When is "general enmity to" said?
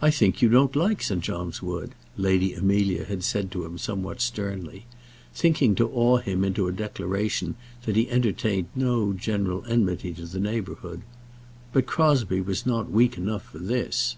9.12-10.24